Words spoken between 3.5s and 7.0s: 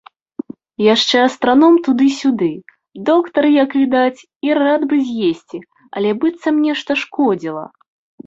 як відаць, і рад бы з'есці, але быццам нешта